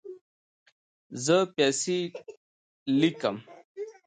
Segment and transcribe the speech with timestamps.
[1.25, 1.99] زه پیسې
[2.99, 3.37] لیکم